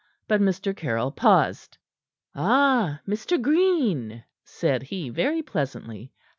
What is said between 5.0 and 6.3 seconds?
very pleasantly.